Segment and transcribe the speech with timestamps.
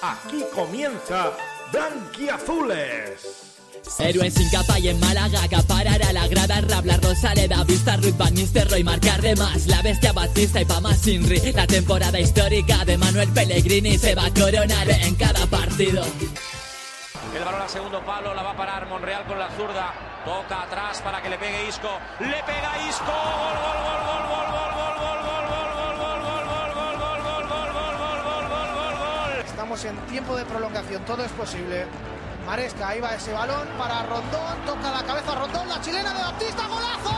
[0.00, 1.32] Aquí comienza
[1.72, 3.56] Blanquiazules.
[3.98, 8.84] Héroe sin capa y en Málaga acaparará la grada Rabla, Rosaleda, Vista, Ruth Van Nistelrooy
[8.84, 13.98] marcar de más La bestia Batista y Pama Sinri La temporada histórica de Manuel Pellegrini
[13.98, 16.02] Se va a coronar en cada partido
[17.34, 19.92] El balón a segundo palo, la va a parar Monreal con la zurda
[20.24, 21.88] Toca atrás para que le pegue Isco
[22.20, 25.48] Le pega Isco, gol, gol, gol, gol, gol, gol, gol, gol,
[29.46, 31.86] Estamos en tiempo de prolongación, todo es posible.
[32.48, 36.66] Maresca, ahí va ese balón para Rondón, toca la cabeza Rondón, la chilena de Baptista,
[36.66, 37.12] golazo.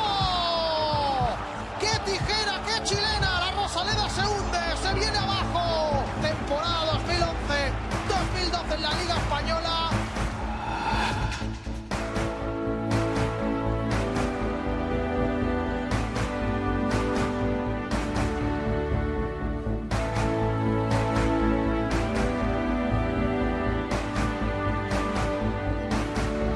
[1.79, 3.39] ¡Qué tijera, qué chilena!
[3.39, 6.03] La Rosaleda se hunde, se viene abajo.
[6.21, 9.60] Temporada 2011-2012 en la Liga Española.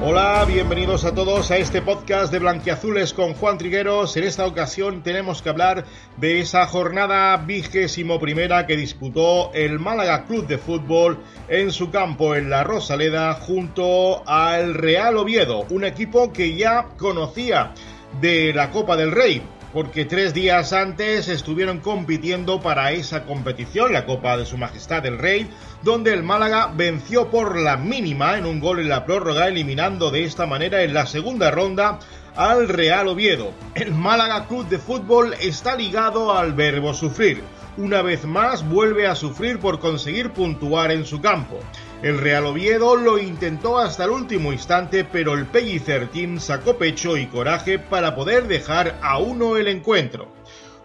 [0.07, 4.15] Hola, bienvenidos a todos a este podcast de Blanquiazules con Juan Trigueros.
[4.17, 5.83] En esta ocasión tenemos que hablar
[6.17, 12.35] de esa jornada vigésimo primera que disputó el Málaga Club de Fútbol en su campo
[12.35, 17.73] en la Rosaleda junto al Real Oviedo, un equipo que ya conocía
[18.21, 19.41] de la Copa del Rey
[19.75, 25.17] porque tres días antes estuvieron compitiendo para esa competición, la Copa de Su Majestad el
[25.17, 25.49] Rey,
[25.83, 30.23] donde el Málaga venció por la mínima en un gol en la prórroga, eliminando de
[30.23, 31.99] esta manera en la segunda ronda
[32.37, 33.51] al Real Oviedo.
[33.73, 37.43] El Málaga Club de Fútbol está ligado al verbo sufrir.
[37.75, 41.59] Una vez más vuelve a sufrir por conseguir puntuar en su campo.
[42.01, 47.25] El Real Oviedo lo intentó hasta el último instante, pero el Pellicer sacó pecho y
[47.27, 50.27] coraje para poder dejar a uno el encuentro.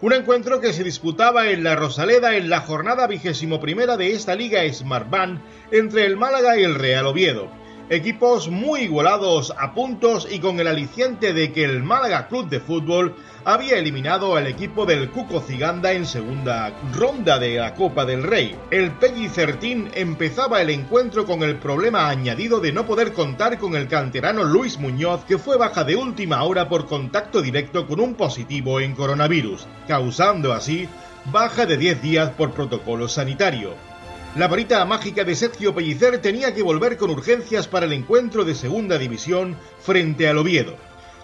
[0.01, 4.35] Un encuentro que se disputaba en la Rosaleda en la jornada vigésimo primera de esta
[4.35, 5.39] liga Smartbank
[5.71, 7.60] entre el Málaga y el Real Oviedo.
[7.91, 12.61] Equipos muy igualados a puntos y con el aliciente de que el Málaga Club de
[12.61, 18.23] Fútbol había eliminado al equipo del Cuco Ciganda en segunda ronda de la Copa del
[18.23, 18.55] Rey.
[18.69, 23.75] El Peggy Certín empezaba el encuentro con el problema añadido de no poder contar con
[23.75, 28.15] el canterano Luis Muñoz, que fue baja de última hora por contacto directo con un
[28.15, 30.87] positivo en coronavirus, causando así
[31.25, 33.90] baja de 10 días por protocolo sanitario.
[34.33, 38.55] La varita mágica de Sergio Pellicer tenía que volver con urgencias para el encuentro de
[38.55, 40.77] segunda división frente al Oviedo.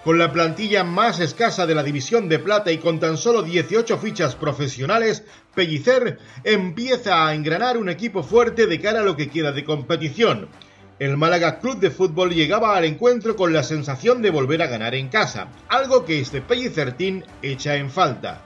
[0.04, 3.98] Con la plantilla más escasa de la división de plata y con tan solo 18
[4.00, 5.24] fichas profesionales,
[5.56, 10.50] Pellicer empieza a engranar un equipo fuerte de cara a lo que queda de competición.
[11.00, 14.96] El Málaga Club de Fútbol llegaba al encuentro con la sensación de volver a ganar
[14.96, 18.42] en casa, algo que este Pellicertín echa en falta.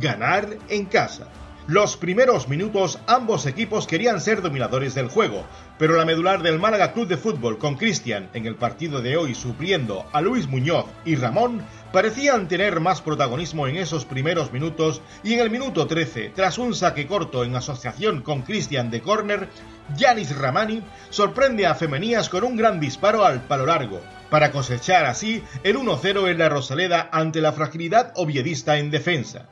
[0.00, 1.26] Ganar en casa.
[1.66, 5.46] Los primeros minutos ambos equipos querían ser dominadores del juego,
[5.78, 9.34] pero la medular del Málaga Club de Fútbol con Cristian en el partido de hoy
[9.34, 15.32] supliendo a Luis Muñoz y Ramón parecían tener más protagonismo en esos primeros minutos y
[15.32, 19.48] en el minuto 13, tras un saque corto en asociación con Cristian de córner,
[19.96, 25.42] Yanis Ramani sorprende a Femenías con un gran disparo al palo largo, para cosechar así
[25.62, 29.48] el 1-0 en la Rosaleda ante la fragilidad oviedista en defensa.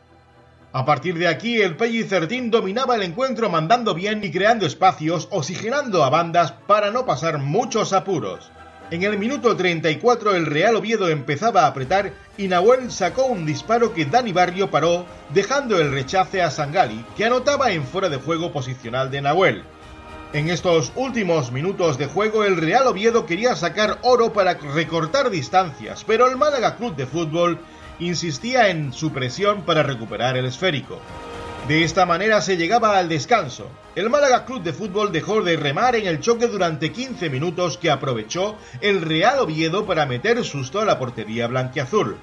[0.74, 6.02] A partir de aquí, el Pellicertín dominaba el encuentro mandando bien y creando espacios, oxigenando
[6.02, 8.50] a bandas para no pasar muchos apuros.
[8.90, 13.92] En el minuto 34 el Real Oviedo empezaba a apretar y Nahuel sacó un disparo
[13.92, 18.50] que Dani Barrio paró, dejando el rechace a Sangali, que anotaba en fuera de juego
[18.50, 19.64] posicional de Nahuel.
[20.32, 26.04] En estos últimos minutos de juego el Real Oviedo quería sacar oro para recortar distancias,
[26.06, 27.58] pero el Málaga Club de Fútbol
[28.06, 31.00] insistía en su presión para recuperar el esférico.
[31.68, 33.70] De esta manera se llegaba al descanso.
[33.94, 37.90] El Málaga Club de Fútbol dejó de remar en el choque durante 15 minutos que
[37.90, 42.16] aprovechó el Real Oviedo para meter susto a la portería blanquiazul.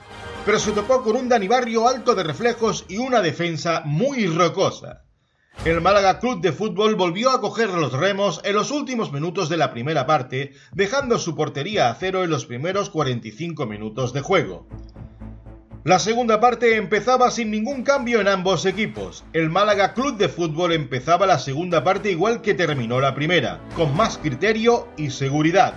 [0.45, 5.03] Pero se topó con un Dani Barrio alto de reflejos y una defensa muy rocosa.
[5.65, 9.57] El Málaga Club de Fútbol volvió a coger los remos en los últimos minutos de
[9.57, 14.67] la primera parte, dejando su portería a cero en los primeros 45 minutos de juego.
[15.85, 19.23] La segunda parte empezaba sin ningún cambio en ambos equipos.
[19.31, 23.95] El Málaga Club de Fútbol empezaba la segunda parte igual que terminó la primera, con
[23.95, 25.75] más criterio y seguridad.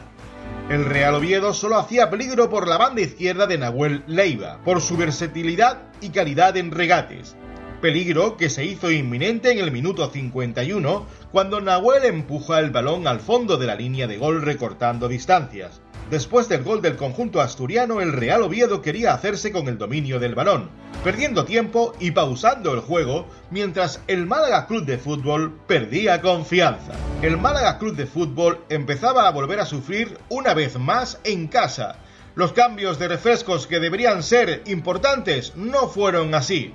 [0.68, 4.96] El Real Oviedo solo hacía peligro por la banda izquierda de Nahuel Leiva, por su
[4.96, 7.36] versatilidad y calidad en regates.
[7.80, 13.20] peligro que se hizo inminente en el minuto 51 cuando Nahuel empuja el balón al
[13.20, 15.80] fondo de la línea de gol recortando distancias.
[16.12, 20.34] Después del gol del conjunto asturiano, el Real Oviedo quería hacerse con el dominio del
[20.34, 20.68] balón,
[21.02, 26.92] perdiendo tiempo y pausando el juego, mientras el Málaga Club de Fútbol perdía confianza.
[27.22, 31.96] El Málaga Club de Fútbol empezaba a volver a sufrir una vez más en casa.
[32.34, 36.74] Los cambios de refrescos que deberían ser importantes no fueron así.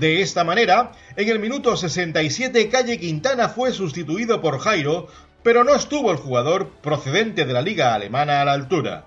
[0.00, 5.06] De esta manera, en el minuto 67 Calle Quintana fue sustituido por Jairo,
[5.42, 9.04] pero no estuvo el jugador procedente de la liga alemana a la altura.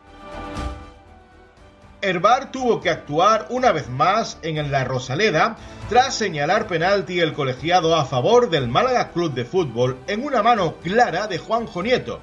[2.02, 5.58] Herbar tuvo que actuar una vez más en la Rosaleda
[5.90, 10.76] tras señalar penalti el colegiado a favor del Málaga Club de Fútbol en una mano
[10.84, 12.20] clara de Juanjo Nieto,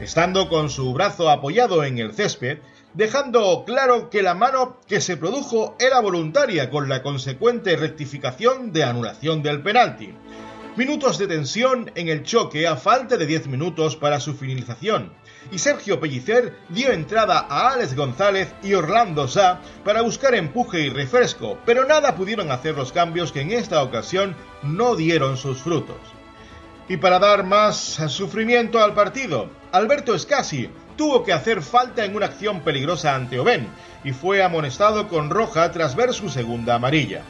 [0.00, 2.60] estando con su brazo apoyado en el césped
[2.96, 8.84] dejando claro que la mano que se produjo era voluntaria con la consecuente rectificación de
[8.84, 10.14] anulación del penalti.
[10.76, 15.10] Minutos de tensión en el choque a falta de 10 minutos para su finalización,
[15.50, 20.90] y Sergio Pellicer dio entrada a Alex González y Orlando Sá para buscar empuje y
[20.90, 25.96] refresco, pero nada pudieron hacer los cambios que en esta ocasión no dieron sus frutos.
[26.90, 27.76] Y para dar más
[28.08, 33.66] sufrimiento al partido, Alberto Escasi tuvo que hacer falta en una acción peligrosa ante Oben
[34.04, 37.22] y fue amonestado con roja tras ver su segunda amarilla.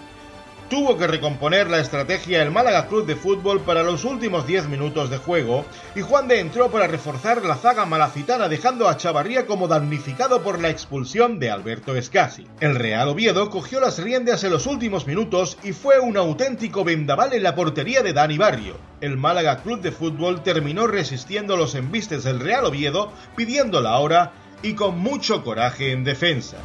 [0.68, 5.10] Tuvo que recomponer la estrategia el Málaga Club de Fútbol para los últimos 10 minutos
[5.10, 5.64] de juego
[5.94, 10.60] y Juan de entró para reforzar la zaga malacitana dejando a Chavarría como damnificado por
[10.60, 12.48] la expulsión de Alberto Escasi.
[12.58, 17.32] El Real Oviedo cogió las riendas en los últimos minutos y fue un auténtico vendaval
[17.32, 18.76] en la portería de Dani Barrio.
[19.00, 24.32] El Málaga Club de Fútbol terminó resistiendo los embistes del Real Oviedo pidiendo la hora
[24.64, 26.56] y con mucho coraje en defensa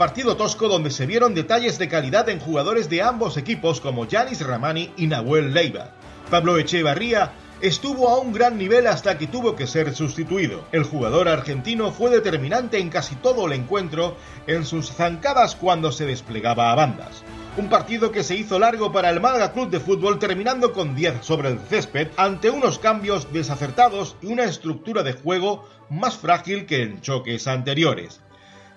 [0.00, 4.40] partido tosco donde se vieron detalles de calidad en jugadores de ambos equipos como Yanis
[4.40, 5.90] Ramani y Nahuel Leiva.
[6.30, 10.64] Pablo Echevarría estuvo a un gran nivel hasta que tuvo que ser sustituido.
[10.72, 14.16] El jugador argentino fue determinante en casi todo el encuentro
[14.46, 17.22] en sus zancadas cuando se desplegaba a bandas.
[17.58, 21.22] Un partido que se hizo largo para el Málaga Club de Fútbol terminando con 10
[21.22, 26.84] sobre el césped ante unos cambios desacertados y una estructura de juego más frágil que
[26.84, 28.22] en choques anteriores.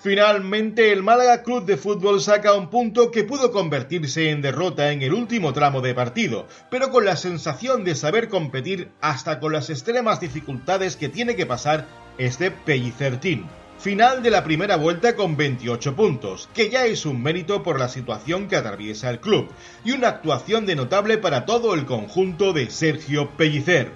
[0.03, 5.01] Finalmente, el Málaga Club de Fútbol saca un punto que pudo convertirse en derrota en
[5.01, 9.69] el último tramo de partido, pero con la sensación de saber competir hasta con las
[9.69, 13.45] extremas dificultades que tiene que pasar este Pellicertín.
[13.79, 17.87] Final de la primera vuelta con 28 puntos, que ya es un mérito por la
[17.87, 19.47] situación que atraviesa el club,
[19.85, 23.89] y una actuación de notable para todo el conjunto de Sergio Pellicer.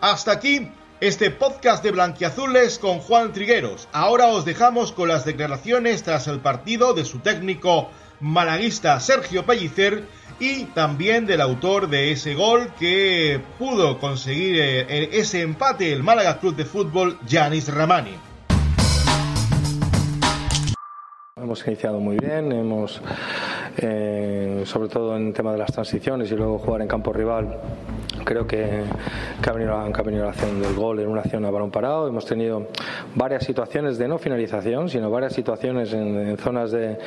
[0.00, 0.70] Hasta aquí
[1.06, 3.88] este podcast de Blanquiazules con Juan Trigueros.
[3.92, 7.90] Ahora os dejamos con las declaraciones tras el partido de su técnico
[8.20, 10.04] malaguista Sergio Pellicer
[10.40, 16.40] y también del autor de ese gol que pudo conseguir eh, ese empate el Málaga
[16.40, 18.16] Club de Fútbol, Yanis Ramani.
[21.36, 23.02] Hemos iniciado muy bien, hemos,
[23.76, 27.58] eh, sobre todo en tema de las transiciones y luego jugar en campo rival,
[28.24, 28.82] creo que,
[29.42, 32.06] que, ha venido, ha venido la acción del gol en una acción a balón parado.
[32.06, 32.68] Hemos tenido
[33.14, 36.98] varias situaciones de no finalización, sino varias situaciones en, zonas de,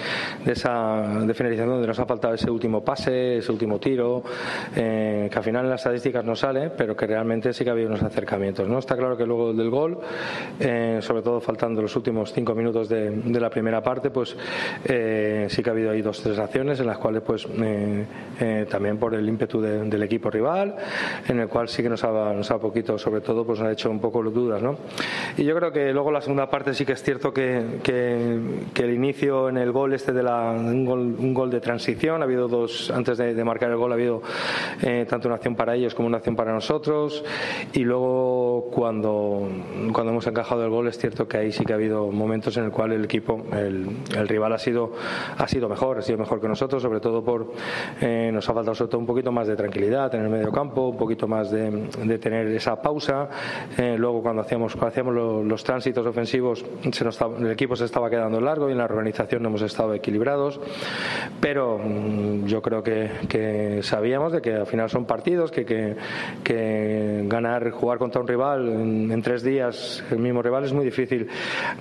[0.44, 4.24] de, esa de finalización donde nos ha faltado ese último pase, ese último tiro,
[4.76, 7.74] eh, que al final en las estadísticas no sale, pero que realmente sí que ha
[7.74, 8.68] habido unos acercamientos.
[8.68, 8.80] ¿no?
[8.80, 10.00] Está claro que luego del gol,
[10.60, 14.36] eh, sobre todo faltando los últimos cinco minutos de, de la primera parte, pues
[14.86, 17.48] eh, sí que ha habido ahí dos tres acciones en las cuales pues
[18.70, 20.76] también por el ímpetu del equipo rival
[21.28, 23.72] en el cual sí que nos ha, nos ha poquito, sobre todo, pues nos ha
[23.72, 24.78] hecho un poco dudas, ¿no?
[25.38, 28.94] Y yo creo que luego la segunda parte sí que es cierto que, que, el
[28.94, 32.48] inicio en el gol este de la, un gol, un gol de transición, ha habido
[32.48, 34.22] dos, antes de, marcar el gol ha habido
[34.82, 37.24] eh, tanto una acción para ellos como una acción para nosotros
[37.74, 39.48] y luego cuando,
[39.94, 42.66] cuando hemos encajado el gol es cierto que ahí sí que ha habido momentos en
[42.66, 44.94] el cual el equipo, el, el rival ha sido,
[45.38, 47.52] ha sido mejor, ha sido mejor que nosotros, sobre todo por,
[48.02, 50.90] eh, nos ha faltado sobre todo un poquito más de tranquilidad en el medio campo,
[50.90, 53.30] un poquito más de, de tener esa pausa.
[53.78, 58.10] Eh, luego cuando hacíamos, cuando hacíamos los, tránsitos ofensivos se nos el equipo se estaba
[58.10, 60.60] quedando largo y en la organización no hemos estado equilibrados.
[61.40, 65.96] Pero mm, yo creo que, que, sabíamos de que al final son partidos, que, que,
[66.44, 71.28] que ganar, jugar contra un rival en, tres días, el mismo rival, es muy difícil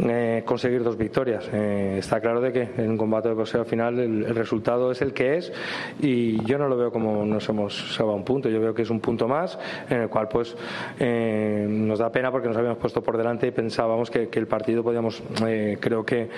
[0.00, 1.48] eh, conseguir dos victorias.
[1.52, 4.55] Eh, está claro de que en un combate de boxeo al final el, el, resultado
[4.90, 5.52] es el que es
[6.00, 8.90] y yo no lo veo como nos hemos salvado un punto, yo veo que es
[8.90, 9.58] un punto más,
[9.88, 10.56] en el cual pues
[10.98, 14.46] eh, nos da pena porque nos habíamos puesto por delante y pensábamos que, que el
[14.46, 16.28] partido podíamos, eh, creo que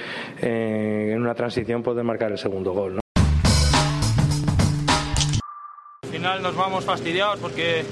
[0.41, 2.95] eh, en una transición poder marcar el segundo gol.
[2.95, 3.01] ¿no?
[6.03, 7.85] Al final nos vamos fastidiados porque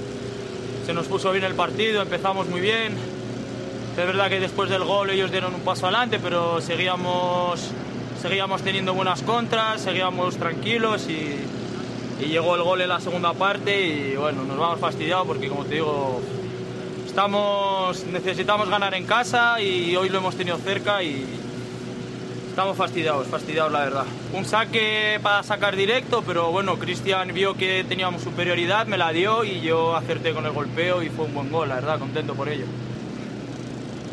[0.84, 2.94] se nos puso bien el partido, empezamos muy bien.
[3.96, 7.72] Es verdad que después del gol ellos dieron un paso adelante, pero seguíamos,
[8.20, 11.36] seguíamos teniendo buenas contras, seguíamos tranquilos y,
[12.20, 15.64] y llegó el gol en la segunda parte y bueno, nos vamos fastidiados porque como
[15.64, 16.20] te digo,
[17.06, 21.24] estamos, necesitamos ganar en casa y hoy lo hemos tenido cerca y
[22.48, 24.04] estamos fastidiados, fastidiados la verdad.
[24.32, 29.44] Un saque para sacar directo, pero bueno, Cristian vio que teníamos superioridad, me la dio
[29.44, 32.48] y yo acerté con el golpeo y fue un buen gol, la verdad, contento por
[32.48, 32.64] ello.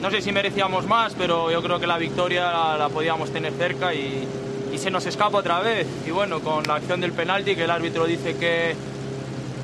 [0.04, 3.94] No sé si merecíamos más, pero yo creo que la victoria la, podíamos tener cerca
[3.94, 4.28] y,
[4.74, 5.88] y se nos escapa otra vez.
[6.06, 8.76] Y bueno, con la acción del penalti, que el árbitro dice que,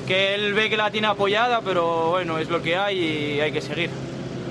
[0.08, 3.52] que él ve que la tiene apoyada, pero bueno, es lo que hay y hay
[3.52, 3.90] que seguir.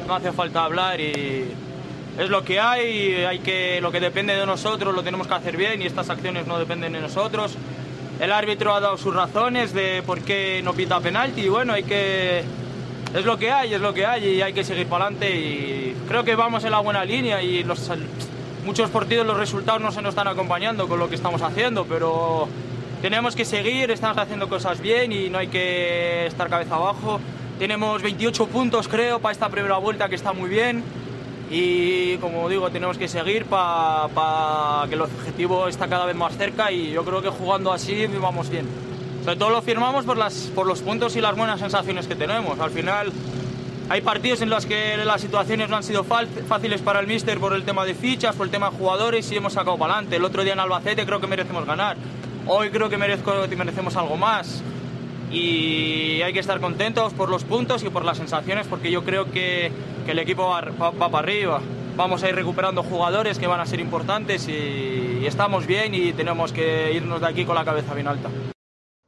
[0.07, 1.45] No hace falta hablar y
[2.19, 5.57] es lo que hay, hay que, lo que depende de nosotros lo tenemos que hacer
[5.57, 7.57] bien y estas acciones no dependen de nosotros.
[8.19, 11.81] El árbitro ha dado sus razones de por qué no pita penalti y bueno, hay
[11.81, 12.43] que...
[13.13, 15.95] Es lo que hay, es lo que hay y hay que seguir para adelante y
[16.07, 17.89] creo que vamos en la buena línea y los,
[18.63, 22.47] muchos partidos los resultados no se nos están acompañando con lo que estamos haciendo, pero
[23.01, 27.19] tenemos que seguir, estamos haciendo cosas bien y no hay que estar cabeza abajo.
[27.57, 30.83] Tenemos 28 puntos creo para esta primera vuelta que está muy bien
[31.49, 36.37] y como digo tenemos que seguir para pa que el objetivo está cada vez más
[36.37, 38.88] cerca y yo creo que jugando así vamos bien.
[39.23, 42.59] Sobre todo lo firmamos por, las, por los puntos y las buenas sensaciones que tenemos.
[42.59, 43.11] Al final
[43.89, 47.53] hay partidos en los que las situaciones no han sido fáciles para el míster por
[47.53, 50.17] el tema de fichas, por el tema de jugadores y hemos sacado para adelante.
[50.17, 51.97] El otro día en Albacete creo que merecemos ganar.
[52.45, 54.61] Hoy creo que merezco, merecemos algo más.
[55.31, 59.31] Y hay que estar contentos por los puntos y por las sensaciones porque yo creo
[59.31, 59.71] que,
[60.05, 61.59] que el equipo va, va, va, para arriba.
[61.95, 66.53] Vamos a ir recuperando jugadores que van a ser importantes y, estamos bien y tenemos
[66.53, 68.29] que irnos de aquí con la cabeza bien alta.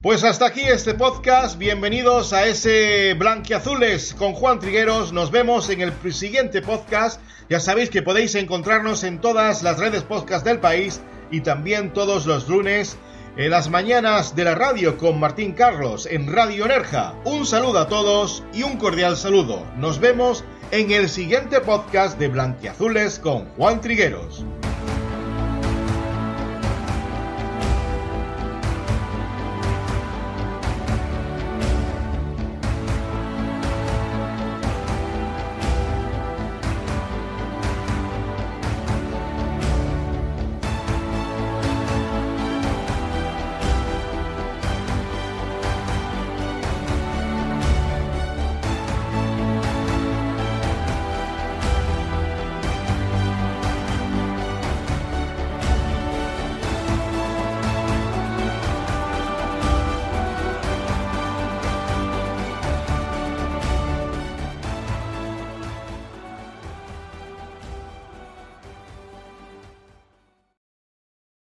[0.02, 1.60] Pues hasta aquí este podcast.
[1.60, 5.14] Bienvenidos a ese Blanquiazules con Juan Trigueros.
[5.14, 7.22] Nos vemos en el siguiente podcast.
[7.50, 12.26] Ya sabéis que podéis encontrarnos en todas las redes podcast del país y también todos
[12.26, 12.98] los lunes
[13.38, 17.14] en las mañanas de la radio con Martín Carlos en Radio Nerja.
[17.24, 19.64] Un saludo a todos y un cordial saludo.
[19.78, 24.44] Nos vemos en el siguiente podcast de Blanquiazules con Juan Trigueros.